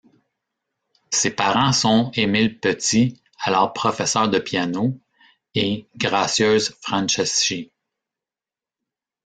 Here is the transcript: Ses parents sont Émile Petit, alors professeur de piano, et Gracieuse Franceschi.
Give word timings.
Ses 1.11 1.29
parents 1.29 1.71
sont 1.73 2.09
Émile 2.15 2.59
Petit, 2.59 3.21
alors 3.37 3.71
professeur 3.71 4.29
de 4.29 4.39
piano, 4.39 4.99
et 5.53 5.85
Gracieuse 5.95 6.69
Franceschi. 6.81 7.71